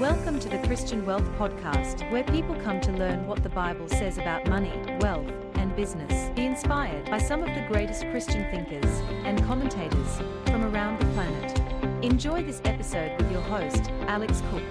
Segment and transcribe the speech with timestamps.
[0.00, 4.16] Welcome to the Christian Wealth Podcast, where people come to learn what the Bible says
[4.16, 6.30] about money, wealth, and business.
[6.30, 8.90] Be inspired by some of the greatest Christian thinkers
[9.26, 10.16] and commentators
[10.46, 11.60] from around the planet.
[12.02, 14.62] Enjoy this episode with your host, Alex Cook.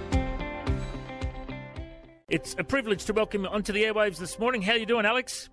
[2.27, 4.63] It's a privilege to welcome you onto the airwaves this morning.
[4.63, 5.51] How are you doing, Alex?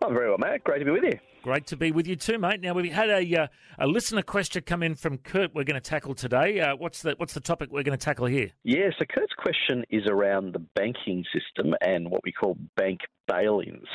[0.00, 0.62] I'm very well, mate.
[0.62, 1.18] Great to be with you.
[1.42, 2.60] Great to be with you too, mate.
[2.60, 3.46] Now we've had a uh,
[3.78, 5.54] a listener question come in from Kurt.
[5.54, 6.60] We're going to tackle today.
[6.60, 8.50] Uh, what's the what's the topic we're going to tackle here?
[8.62, 13.88] Yeah, so Kurt's question is around the banking system and what we call bank bail-ins.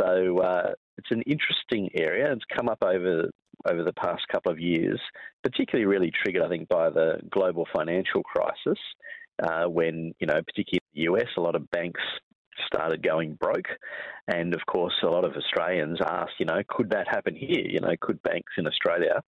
[0.00, 2.32] So uh, it's an interesting area.
[2.32, 3.28] It's come up over
[3.68, 5.00] over the past couple of years,
[5.42, 8.78] particularly really triggered, I think, by the global financial crisis,
[9.42, 12.02] uh, when you know, particularly in the US, a lot of banks
[12.66, 13.68] started going broke.
[14.28, 17.64] And of course, a lot of Australians asked, you know, could that happen here?
[17.66, 19.22] You know, could banks in Australia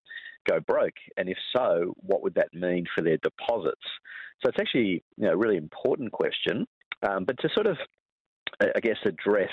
[0.48, 0.94] go broke?
[1.16, 3.84] And if so, what would that mean for their deposits?
[4.42, 6.66] So it's actually you know, a really important question.
[7.08, 7.76] Um, but to sort of,
[8.60, 9.50] I guess, address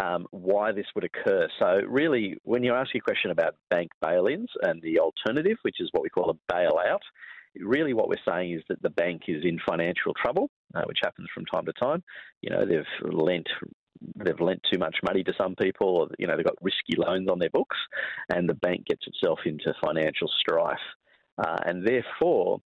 [0.00, 1.48] um, why this would occur.
[1.58, 5.80] So, really, when you ask a question about bank bail ins and the alternative, which
[5.80, 7.00] is what we call a bailout,
[7.60, 11.28] really what we're saying is that the bank is in financial trouble, uh, which happens
[11.34, 12.02] from time to time.
[12.40, 13.48] You know, they've lent
[14.16, 17.28] they've lent too much money to some people, or, you know, they've got risky loans
[17.30, 17.76] on their books,
[18.34, 20.78] and the bank gets itself into financial strife.
[21.38, 22.60] Uh, and therefore,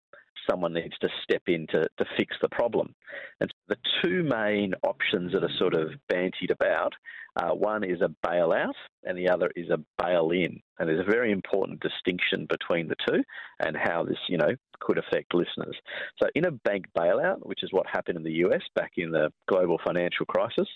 [0.50, 2.94] someone needs to step in to, to fix the problem.
[3.40, 6.94] And so the two main options that are sort of bantied about
[7.36, 10.60] uh, one is a bailout and the other is a bail in.
[10.80, 13.24] And there's a very important distinction between the two
[13.60, 15.76] and how this, you know, could affect listeners.
[16.22, 19.32] So, in a bank bailout, which is what happened in the US back in the
[19.48, 20.68] global financial crisis,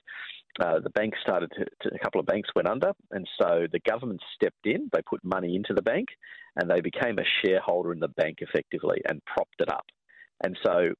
[0.59, 3.79] uh, the bank started to, to, a couple of banks went under, and so the
[3.87, 4.89] government stepped in.
[4.91, 6.09] They put money into the bank,
[6.55, 9.85] and they became a shareholder in the bank effectively and propped it up.
[10.43, 10.93] And so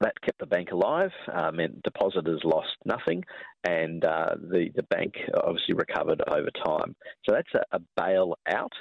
[0.00, 1.10] that kept the bank alive,
[1.52, 3.24] meant depositors lost nothing,
[3.64, 6.94] and uh, the the bank obviously recovered over time.
[7.24, 8.72] So that's a, a bail out.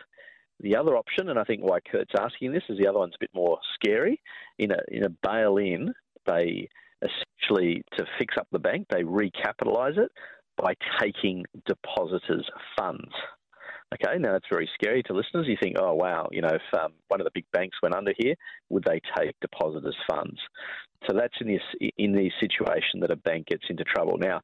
[0.59, 3.19] The other option, and I think why Kurt's asking this, is the other one's a
[3.23, 4.19] bit more scary.
[4.57, 5.93] In a in a bail in,
[6.25, 6.67] they
[7.01, 10.11] essentially to fix up the bank, they recapitalise it
[10.57, 13.11] by taking depositors' funds.
[13.93, 15.47] Okay, now that's very scary to listeners.
[15.47, 18.11] You think, oh wow, you know, if um, one of the big banks went under
[18.17, 18.35] here,
[18.69, 20.39] would they take depositors' funds?
[21.07, 24.17] So that's in this in the situation that a bank gets into trouble.
[24.17, 24.41] Now,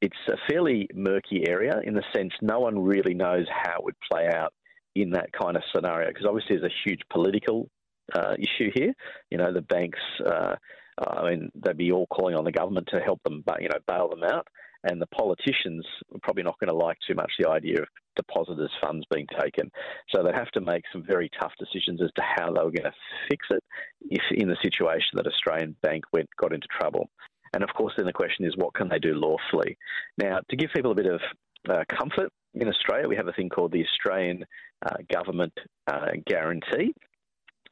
[0.00, 3.96] it's a fairly murky area in the sense no one really knows how it would
[4.10, 4.54] play out
[5.02, 7.68] in that kind of scenario because obviously there's a huge political
[8.14, 8.92] uh, issue here.
[9.30, 10.56] You know, the banks, uh,
[10.98, 14.08] I mean, they'd be all calling on the government to help them, you know, bail
[14.08, 14.46] them out.
[14.82, 15.84] And the politicians
[16.14, 19.70] are probably not going to like too much the idea of depositors' funds being taken.
[20.08, 22.90] So they'd have to make some very tough decisions as to how they were going
[22.90, 22.94] to
[23.28, 23.62] fix it
[24.10, 27.10] if in the situation that Australian Bank went got into trouble.
[27.52, 29.76] And of course, then the question is, what can they do lawfully?
[30.16, 31.20] Now, to give people a bit of
[31.68, 34.44] uh, comfort, in Australia, we have a thing called the Australian
[34.86, 35.52] uh, Government
[35.86, 36.94] uh, Guarantee,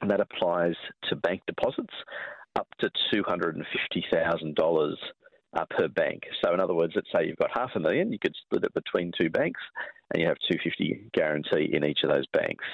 [0.00, 0.74] and that applies
[1.08, 1.94] to bank deposits
[2.56, 4.94] up to $250,000
[5.56, 6.22] uh, per bank.
[6.44, 8.74] So, in other words, let's say you've got half a million, you could split it
[8.74, 9.60] between two banks,
[10.12, 12.64] and you have 250 guarantee in each of those banks.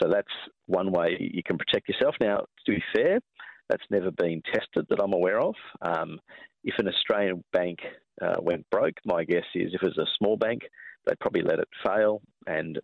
[0.00, 0.26] So that's
[0.66, 2.14] one way you can protect yourself.
[2.20, 3.20] Now, to be fair,
[3.68, 5.54] that's never been tested that I'm aware of.
[5.82, 6.20] Um,
[6.68, 7.78] if an Australian bank
[8.20, 10.62] uh, went broke, my guess is if it was a small bank,
[11.06, 12.78] they'd probably let it fail and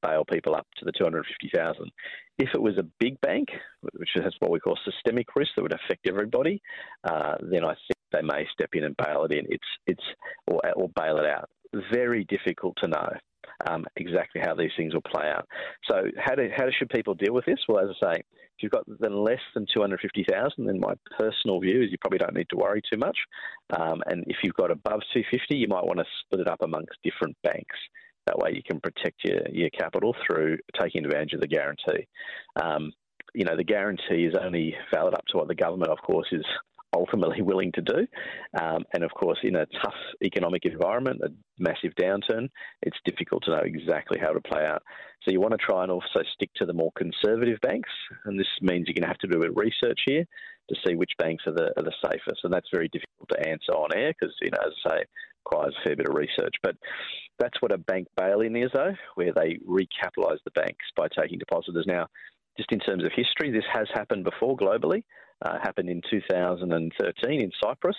[0.00, 1.90] bail people up to the 250,000.
[2.38, 3.48] If it was a big bank,
[3.80, 6.62] which has what we call systemic risk that would affect everybody,
[7.02, 9.46] uh, then I think they may step in and bail it in.
[9.48, 10.04] It's it's
[10.46, 11.48] or, or bail it out.
[11.92, 13.08] Very difficult to know
[13.68, 15.48] um, exactly how these things will play out.
[15.90, 17.58] So how do how should people deal with this?
[17.68, 18.22] Well, as I say,
[18.56, 21.90] if you've got then less than two hundred fifty thousand, then my personal view is
[21.90, 23.18] you probably don't need to worry too much.
[23.78, 26.62] Um, and if you've got above two fifty, you might want to split it up
[26.62, 27.76] amongst different banks.
[28.26, 32.06] That way, you can protect your your capital through taking advantage of the guarantee.
[32.60, 32.92] Um,
[33.34, 36.44] you know, the guarantee is only valid up to what the government, of course, is
[36.94, 38.06] ultimately willing to do.
[38.60, 39.94] Um, and of course, in a tough
[40.24, 41.28] economic environment, a
[41.58, 42.48] massive downturn,
[42.82, 44.82] it's difficult to know exactly how to play out.
[45.22, 47.90] So you want to try and also stick to the more conservative banks,
[48.24, 50.24] and this means you're going to have to do a bit of research here
[50.68, 52.40] to see which banks are the, are the safest.
[52.44, 55.04] And that's very difficult to answer on air because, you know, as I say,
[55.46, 56.54] requires a fair bit of research.
[56.62, 56.76] But
[57.38, 61.84] that's what a bank bail-in is, though, where they recapitalise the banks by taking depositors.
[61.86, 62.06] Now,
[62.56, 65.04] just in terms of history, this has happened before globally.
[65.44, 67.96] Uh, happened in 2013 in Cyprus.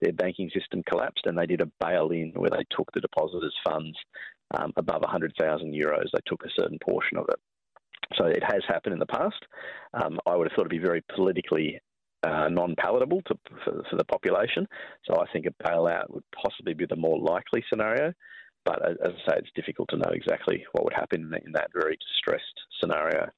[0.00, 3.96] Their banking system collapsed, and they did a bail-in where they took the depositors' funds
[4.56, 6.04] um, above 100,000 euros.
[6.12, 7.40] They took a certain portion of it.
[8.14, 9.42] So it has happened in the past.
[9.94, 11.80] Um, I would have thought it'd be very politically
[12.22, 14.66] uh, non-palatable for, for, the population.
[15.04, 18.12] So I think a bailout would possibly be the more likely scenario.
[18.64, 21.70] But as, as I say, it's difficult to know exactly what would happen in that
[21.72, 22.44] very distressed
[22.80, 23.28] scenario.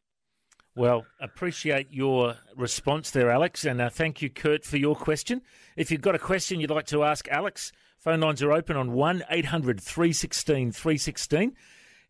[0.74, 5.42] Well, appreciate your response there, Alex, and uh, thank you, Kurt, for your question.
[5.76, 8.92] If you've got a question you'd like to ask Alex, phone lines are open on
[8.92, 11.56] 1 800 316 316.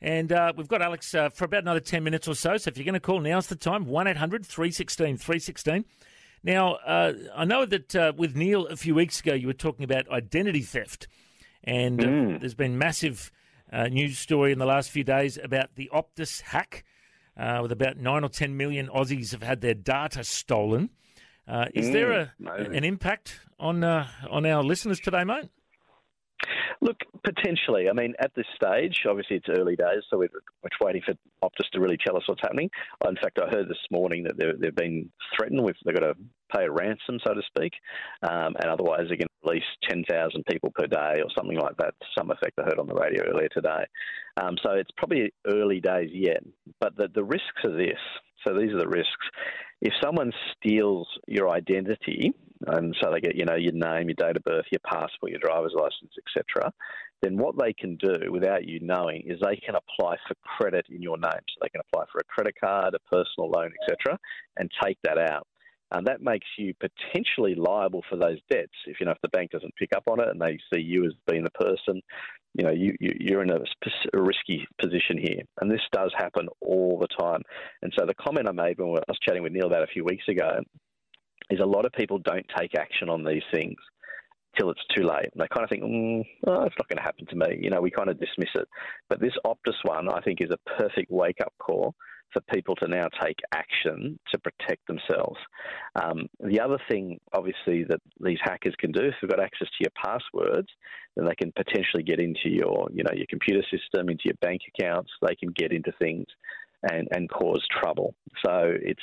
[0.00, 2.56] And uh, we've got Alex uh, for about another 10 minutes or so.
[2.56, 5.84] So if you're going to call, now's the time 1 800 316 316.
[6.44, 9.84] Now, uh, I know that uh, with Neil a few weeks ago, you were talking
[9.84, 11.08] about identity theft.
[11.64, 12.40] And uh, mm.
[12.40, 13.32] there's been massive
[13.72, 16.84] uh, news story in the last few days about the Optus hack,
[17.38, 20.90] Uh, with about 9 or 10 million Aussies have had their data stolen.
[21.46, 21.93] Uh, is mm.
[21.93, 25.49] there a, an impact on, uh, on our listeners today, mate?
[26.81, 27.88] Look, potentially.
[27.88, 30.29] I mean, at this stage, obviously it's early days, so we're,
[30.62, 32.70] we're waiting for Optus to really tell us what's happening.
[33.06, 36.14] In fact, I heard this morning that they've been threatened with they've got to
[36.55, 37.73] pay a ransom, so to speak,
[38.23, 41.95] um, and otherwise they're going to release 10,000 people per day or something like that.
[42.17, 43.85] Some effect I heard on the radio earlier today.
[44.41, 46.43] Um, so it's probably early days yet,
[46.81, 47.99] but the, the risks are this.
[48.47, 49.27] So these are the risks.
[49.81, 52.33] If someone steals your identity,
[52.67, 55.41] and so they get you know your name, your date of birth, your passport, your
[55.41, 56.73] driver's license, etc.
[57.23, 61.03] Then what they can do without you knowing is they can apply for credit in
[61.03, 61.31] your name.
[61.49, 64.19] So they can apply for a credit card, a personal loan, etc.,
[64.56, 65.47] and take that out.
[65.90, 68.73] And that makes you potentially liable for those debts.
[68.87, 71.06] If you know if the bank doesn't pick up on it and they see you
[71.06, 72.02] as being the person,
[72.55, 75.43] you know you, you are in a, a, risky position here.
[75.61, 77.43] And this does happen all the time.
[77.82, 80.05] And so the comment I made when I was chatting with Neil about a few
[80.05, 80.61] weeks ago
[81.50, 83.76] is a lot of people don't take action on these things
[84.58, 85.31] till it's too late.
[85.32, 87.58] And they kind of think, mm, oh, it's not going to happen to me.
[87.62, 88.69] You know, we kind of dismiss it.
[89.08, 91.94] But this Optus one, I think, is a perfect wake up call
[92.33, 95.39] for people to now take action to protect themselves.
[96.03, 99.85] Um, the other thing, obviously, that these hackers can do, if they've got access to
[99.85, 100.69] your passwords,
[101.17, 104.61] then they can potentially get into your, you know, your computer system, into your bank
[104.75, 105.11] accounts.
[105.23, 106.27] They can get into things
[106.83, 108.15] and, and cause trouble.
[108.45, 109.03] So it's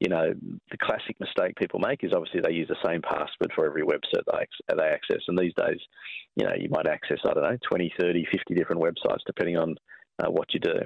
[0.00, 0.32] you know,
[0.70, 4.24] the classic mistake people make is obviously they use the same password for every website
[4.32, 5.20] they, they access.
[5.28, 5.78] And these days,
[6.36, 9.76] you know, you might access, I don't know, 20, 30, 50 different websites depending on
[10.24, 10.78] uh, what you do.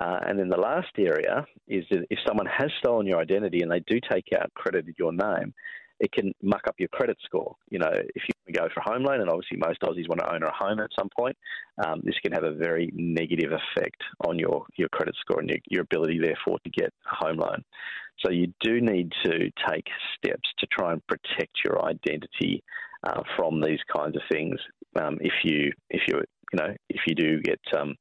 [0.00, 3.70] Uh, and then the last area is that if someone has stolen your identity and
[3.70, 5.52] they do take out credit in your name,
[6.00, 7.54] it can muck up your credit score.
[7.70, 10.34] You know, if you go for a home loan, and obviously most Aussies want to
[10.34, 11.36] own a home at some point,
[11.86, 15.58] um, this can have a very negative effect on your, your credit score and your,
[15.68, 17.62] your ability, therefore, to get a home loan.
[18.24, 19.86] So you do need to take
[20.16, 22.62] steps to try and protect your identity
[23.04, 24.58] uh, from these kinds of things.
[25.00, 26.22] Um, if you if you
[26.52, 27.94] you know if you do get um,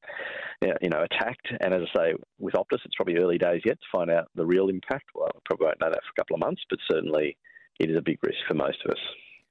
[0.61, 3.87] you know attacked, and as I say with Optus, it's probably early days yet to
[3.91, 5.05] find out the real impact.
[5.15, 7.37] Well, I probably won't know that for a couple of months, but certainly
[7.79, 8.99] it is a big risk for most of us.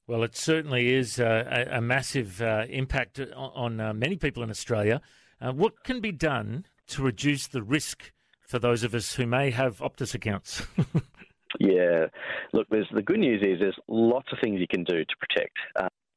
[0.06, 4.42] Well, it certainly is uh, a, a, massive uh, impact on, on uh, many people
[4.42, 5.00] in Australia.
[5.40, 9.50] Uh, what can be done to reduce the risk for those of us who may
[9.50, 10.66] have Optus accounts?
[11.60, 12.06] yeah,
[12.52, 15.56] look, there's the good news is there's lots of things you can do to protect.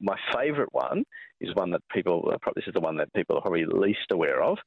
[0.04, 1.04] My favourite one
[1.40, 4.42] is one that people uh, this is the one that people are probably least aware
[4.42, 4.58] of.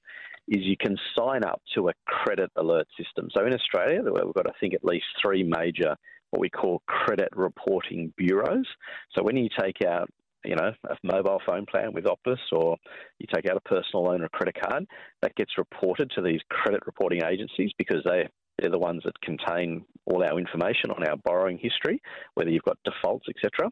[0.48, 3.30] Is you can sign up to a credit alert system.
[3.36, 5.96] So in Australia, we've got I think at least three major
[6.32, 8.68] what we call credit reporting bureaus.
[9.16, 10.10] So when you take out
[10.44, 12.78] you know, a mobile phone plan with Optus or
[13.20, 14.86] you take out a personal loan or credit card,
[15.22, 18.28] that gets reported to these credit reporting agencies because they
[18.60, 22.02] they're the ones that contain all our information on our borrowing history,
[22.34, 23.70] whether you've got defaults, etc.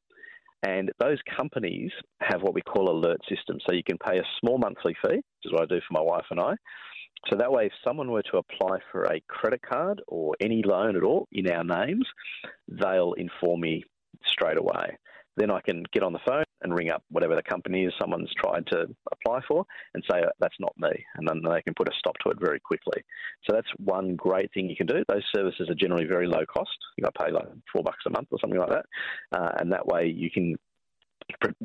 [0.64, 3.64] And those companies have what we call alert systems.
[3.68, 6.02] So you can pay a small monthly fee, which is what I do for my
[6.02, 6.56] wife and I.
[7.30, 10.96] So that way, if someone were to apply for a credit card or any loan
[10.96, 12.06] at all in our names,
[12.68, 13.84] they'll inform me
[14.26, 14.98] straight away.
[15.38, 18.32] Then I can get on the phone and ring up whatever the company is someone's
[18.38, 20.90] tried to apply for and say, uh, that's not me.
[21.16, 23.04] And then they can put a stop to it very quickly.
[23.46, 25.04] So that's one great thing you can do.
[25.08, 26.78] Those services are generally very low cost.
[26.98, 28.86] You got to pay like four bucks a month or something like that.
[29.38, 30.56] Uh, and that way you can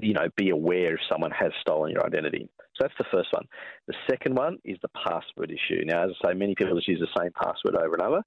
[0.00, 2.48] you know, be aware if someone has stolen your identity.
[2.74, 3.44] So that's the first one.
[3.88, 5.84] The second one is the password issue.
[5.84, 8.22] Now, as I say, many people just use the same password over and over.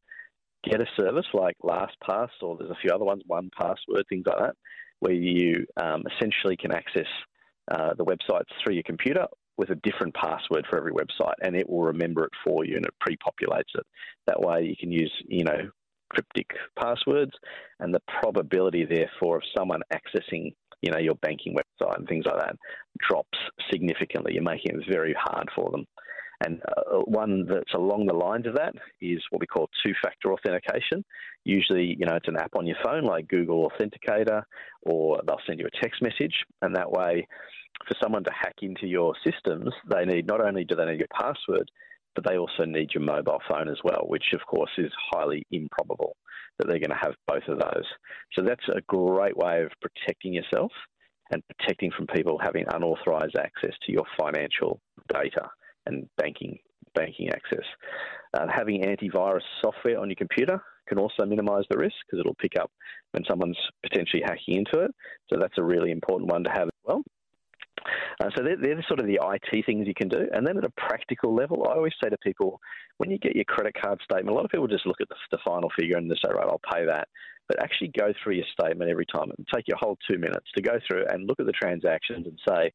[0.64, 4.56] Get a service like LastPass, or there's a few other ones, 1Password, things like that,
[5.04, 7.08] where you um, essentially can access
[7.70, 9.26] uh, the websites through your computer
[9.58, 12.86] with a different password for every website, and it will remember it for you and
[12.86, 13.86] it pre-populates it.
[14.28, 15.70] That way, you can use you know
[16.10, 16.48] cryptic
[16.80, 17.34] passwords,
[17.80, 22.38] and the probability, therefore, of someone accessing you know your banking website and things like
[22.38, 22.56] that
[23.08, 23.38] drops
[23.70, 24.34] significantly.
[24.34, 25.86] You're making it very hard for them.
[26.46, 31.06] And uh, one that's along the lines of that is what we call two-factor authentication.
[31.46, 34.44] Usually, you know, it's an app on your phone like Google Authenticator,
[34.84, 37.28] or they'll send you a text message, and that way,
[37.88, 41.08] for someone to hack into your systems, they need not only do they need your
[41.14, 41.70] password,
[42.16, 46.16] but they also need your mobile phone as well, which of course is highly improbable
[46.58, 47.86] that they're going to have both of those.
[48.34, 50.72] So that's a great way of protecting yourself
[51.32, 54.80] and protecting from people having unauthorized access to your financial
[55.12, 55.50] data
[55.86, 56.60] and banking
[56.96, 57.66] banking access.
[58.34, 62.54] Uh, having antivirus software on your computer can also minimize the risk because it'll pick
[62.60, 62.72] up
[63.12, 64.92] when someone's potentially hacking into it.
[65.30, 67.04] So that's a really important one to have as well.
[68.22, 70.28] Uh, so they're, they're sort of the IT things you can do.
[70.32, 72.60] And then at a practical level, I always say to people,
[72.98, 75.16] when you get your credit card statement, a lot of people just look at the,
[75.32, 77.08] the final figure and they say, right, I'll pay that.
[77.48, 80.62] But actually go through your statement every time and take your whole two minutes to
[80.62, 82.72] go through and look at the transactions and say,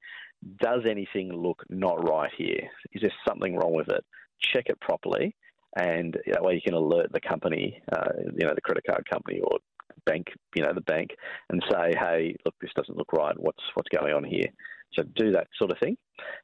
[0.60, 2.68] does anything look not right here?
[2.92, 4.04] Is there something wrong with it?
[4.40, 5.34] Check it properly,
[5.76, 9.40] and that way you can alert the company, uh, you know, the credit card company
[9.40, 9.58] or
[10.06, 11.10] bank, you know, the bank,
[11.50, 13.34] and say, hey, look, this doesn't look right.
[13.38, 14.46] What's what's going on here?
[14.94, 15.96] So do that sort of thing.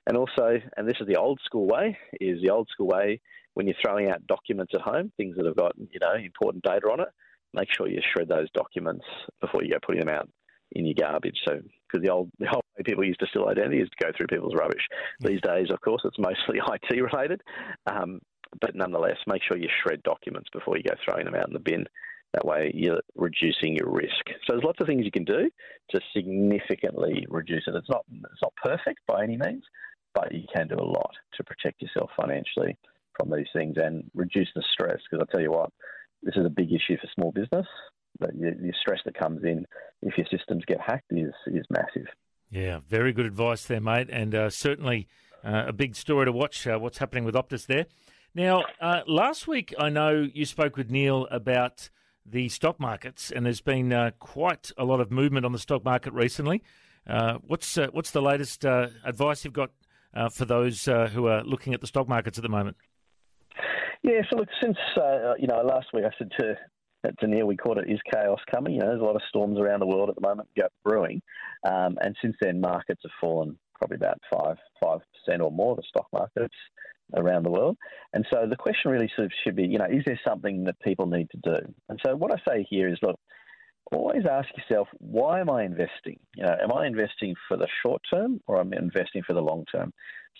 [0.06, 3.20] And also, and this is the old school way, is the old school way
[3.54, 6.86] when you're throwing out documents at home, things that have got, you know, important data
[6.86, 7.08] on it,
[7.54, 9.04] make sure you shred those documents
[9.40, 10.28] before you go putting them out
[10.74, 11.38] in your garbage.
[11.46, 14.12] So, because the old, the old way people used to steal identity is to go
[14.16, 14.86] through people's rubbish.
[15.20, 17.42] These days, of course, it's mostly IT related.
[17.86, 18.20] Um,
[18.60, 21.60] but nonetheless, make sure you shred documents before you go throwing them out in the
[21.60, 21.86] bin.
[22.32, 24.26] That way, you're reducing your risk.
[24.26, 25.48] So there's lots of things you can do
[25.90, 27.76] to significantly reduce it.
[27.76, 29.62] It's not it's not perfect by any means,
[30.14, 32.76] but you can do a lot to protect yourself financially
[33.16, 34.98] from these things and reduce the stress.
[35.08, 35.70] Because I tell you what,
[36.22, 37.66] this is a big issue for small business.
[38.20, 39.66] The, the stress that comes in
[40.02, 42.06] if your systems get hacked is is massive.
[42.50, 45.08] Yeah, very good advice there, mate, and uh, certainly
[45.44, 46.66] uh, a big story to watch.
[46.66, 47.86] Uh, what's happening with Optus there?
[48.34, 51.90] Now, uh, last week I know you spoke with Neil about
[52.26, 55.84] the stock markets, and there's been uh, quite a lot of movement on the stock
[55.84, 56.62] market recently.
[57.06, 59.70] Uh, what's uh, what's the latest uh, advice you've got
[60.14, 62.76] uh, for those uh, who are looking at the stock markets at the moment?
[64.02, 64.76] Yeah, so look, since
[65.38, 66.56] you know last week I said to
[67.18, 69.58] to Neil, we called it Is chaos coming?" You know, there's a lot of storms
[69.58, 70.48] around the world at the moment
[70.84, 71.22] brewing,
[71.64, 75.76] um, and since then markets have fallen probably about five five percent or more.
[75.76, 76.54] The stock markets
[77.16, 77.76] around the world.
[78.12, 80.80] And so the question really sort of should be, you know, is there something that
[80.80, 81.74] people need to do?
[81.88, 83.18] And so what I say here is, look,
[83.92, 86.18] always ask yourself, why am I investing?
[86.36, 89.42] You know, am I investing for the short term or am I investing for the
[89.42, 89.92] long term?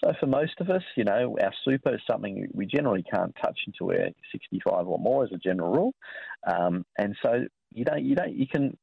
[0.03, 3.59] So for most of us, you know, our super is something we generally can't touch
[3.67, 5.95] until we're 65 or more as a general rule.
[6.47, 8.77] Um, and so you don't, you don't, you can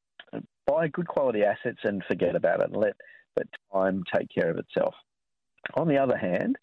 [0.65, 2.93] buy good quality assets and forget about it and let,
[3.37, 4.93] let time take care of itself.
[5.75, 6.55] On the other hand,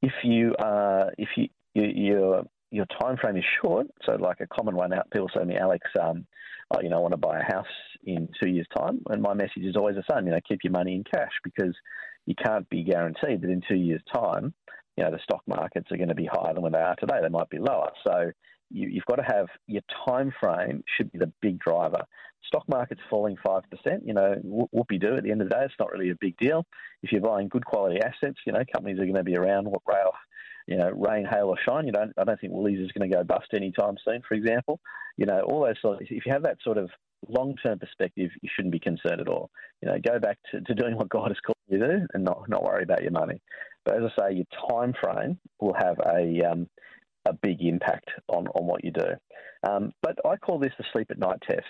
[0.00, 4.46] if you are, if you, you your your time frame is short, so like a
[4.46, 6.26] common one out, people say to me, Alex, um,
[6.70, 7.66] oh, you know, I want to buy a house
[8.04, 10.72] in two years' time, and my message is always the same, you know, keep your
[10.72, 11.74] money in cash because
[12.26, 14.52] you can't be guaranteed that in two years' time,
[14.96, 17.20] you know, the stock markets are going to be higher than when they are today.
[17.22, 17.90] They might be lower.
[18.04, 18.32] So
[18.70, 22.02] you, have got to have your time frame should be the big driver.
[22.46, 24.02] Stock market's falling five percent.
[24.04, 24.34] You know,
[24.74, 25.16] whoopie do.
[25.16, 26.66] At the end of the day, it's not really a big deal.
[27.02, 29.66] If you're buying good quality assets, you know, companies are going to be around.
[29.66, 30.12] What rail,
[30.68, 31.86] you know, rain, hail, or shine.
[31.86, 32.12] You don't.
[32.18, 34.20] I don't think Woolies is going to go bust anytime soon.
[34.28, 34.78] For example,
[35.16, 36.02] you know, all those sort.
[36.02, 36.90] Of, if you have that sort of
[37.26, 39.50] long-term perspective, you shouldn't be concerned at all.
[39.80, 42.22] You know, go back to, to doing what God has called you to do, and
[42.22, 43.40] not not worry about your money.
[43.86, 46.68] But as I say, your time frame will have a um,
[47.26, 49.08] a big impact on, on what you do.
[49.68, 51.64] Um, but I call this the sleep at night test.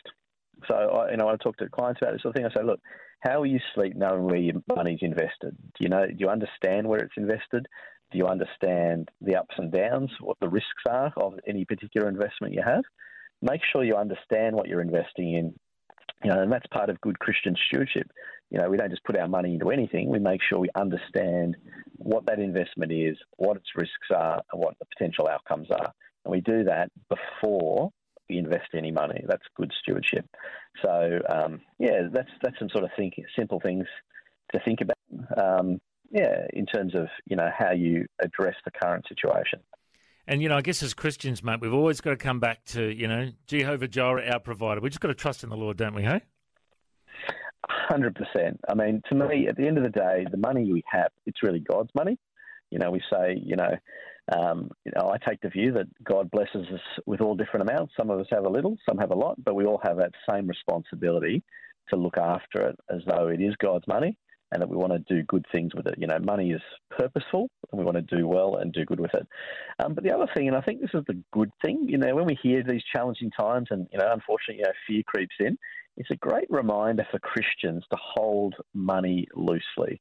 [0.66, 2.46] So I, you know, I talk to clients about this sort of thing.
[2.46, 2.80] I say, look,
[3.20, 5.56] how will you sleep knowing where your money's invested?
[5.56, 6.04] Do you know?
[6.06, 7.66] Do you understand where it's invested?
[8.10, 10.10] Do you understand the ups and downs?
[10.20, 12.84] What the risks are of any particular investment you have?
[13.42, 15.54] Make sure you understand what you're investing in.
[16.24, 18.10] You know, and that's part of good Christian stewardship.
[18.50, 20.08] You know, we don't just put our money into anything.
[20.08, 21.56] We make sure we understand
[21.96, 25.92] what that investment is, what its risks are, and what the potential outcomes are.
[26.24, 27.90] And we do that before
[28.28, 29.24] we invest any money.
[29.28, 30.26] That's good stewardship.
[30.82, 32.90] So um, yeah, that's that's some sort of
[33.36, 33.86] simple things
[34.52, 34.96] to think about.
[35.60, 35.78] Um,
[36.10, 39.60] yeah, in terms of you know how you address the current situation.
[40.26, 42.94] And you know, I guess as Christians, mate, we've always got to come back to
[42.94, 44.80] you know Jehovah Jireh, our provider.
[44.80, 46.02] We just got to trust in the Lord, don't we?
[46.02, 46.20] Hey.
[47.68, 48.60] Hundred percent.
[48.68, 51.42] I mean, to me, at the end of the day, the money we have, it's
[51.42, 52.18] really God's money.
[52.70, 53.74] You know, we say, you know,
[54.36, 57.94] um, you know, I take the view that God blesses us with all different amounts.
[57.96, 60.12] Some of us have a little, some have a lot, but we all have that
[60.30, 61.42] same responsibility
[61.88, 64.18] to look after it as though it is God's money.
[64.52, 65.94] And that we want to do good things with it.
[65.98, 69.14] You know, money is purposeful, and we want to do well and do good with
[69.14, 69.26] it.
[69.82, 72.14] Um, but the other thing, and I think this is the good thing, you know,
[72.14, 75.58] when we hear these challenging times, and you know, unfortunately, you know, fear creeps in.
[75.96, 80.00] It's a great reminder for Christians to hold money loosely.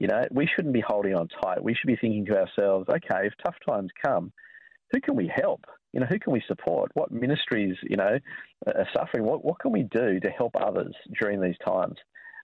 [0.00, 1.62] You know, we shouldn't be holding on tight.
[1.62, 4.32] We should be thinking to ourselves, okay, if tough times come,
[4.92, 5.64] who can we help?
[5.92, 6.90] You know, who can we support?
[6.94, 8.18] What ministries, you know,
[8.66, 9.24] are suffering?
[9.24, 11.96] What, what can we do to help others during these times?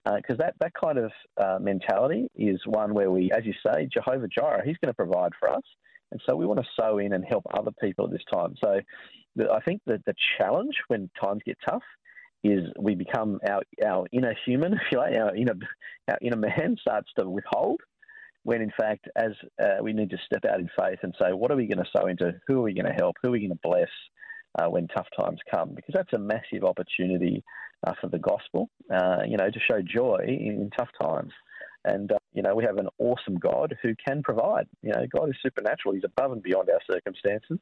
[0.05, 3.87] Because uh, that, that kind of uh, mentality is one where we, as you say,
[3.91, 5.63] Jehovah Jireh, He's going to provide for us.
[6.11, 8.53] And so we want to sow in and help other people at this time.
[8.63, 8.79] So
[9.35, 11.83] the, I think that the challenge when times get tough
[12.43, 15.55] is we become our, our inner human, if you like, our inner,
[16.09, 17.81] our inner man starts to withhold
[18.43, 19.31] when in fact, as
[19.61, 21.89] uh, we need to step out in faith and say, what are we going to
[21.95, 22.33] sow into?
[22.47, 23.15] Who are we going to help?
[23.21, 23.89] Who are we going to bless
[24.59, 25.73] uh, when tough times come?
[25.75, 27.43] Because that's a massive opportunity
[27.85, 31.31] uh, for the gospel, uh, you know, to show joy in, in tough times.
[31.85, 34.67] And, uh, you know, we have an awesome God who can provide.
[34.81, 35.93] You know, God is supernatural.
[35.93, 37.59] He's above and beyond our circumstances.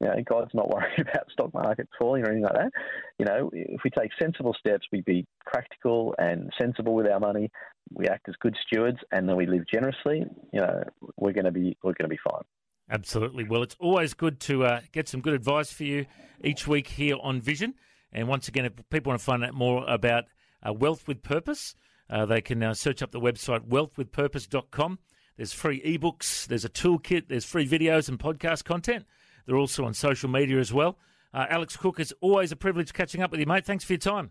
[0.00, 2.70] You know, God's not worried about stock markets falling or anything like that.
[3.18, 7.50] You know, if we take sensible steps, we be practical and sensible with our money.
[7.92, 10.24] We act as good stewards, and then we live generously.
[10.52, 10.82] You know,
[11.16, 12.42] we're going to be we're going to be fine.
[12.90, 13.44] Absolutely.
[13.44, 16.06] Well, it's always good to uh, get some good advice for you
[16.42, 17.74] each week here on Vision.
[18.12, 20.24] And once again, if people want to find out more about
[20.66, 21.74] uh, Wealth with Purpose,
[22.08, 24.98] uh, they can uh, search up the website wealthwithpurpose.com.
[25.36, 29.04] There's free ebooks, there's a toolkit, there's free videos and podcast content.
[29.46, 30.98] They're also on social media as well.
[31.34, 33.66] Uh, Alex Cook, it's always a privilege catching up with you, mate.
[33.66, 34.30] Thanks for your time.